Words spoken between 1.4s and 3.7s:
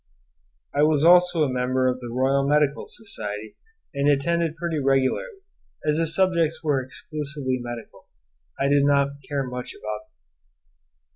a member of the Royal Medical Society,